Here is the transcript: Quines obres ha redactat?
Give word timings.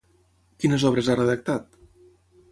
Quines 0.63 0.85
obres 0.89 1.09
ha 1.13 1.17
redactat? 1.19 1.77